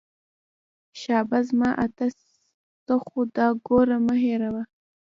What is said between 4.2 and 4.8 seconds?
هېروه.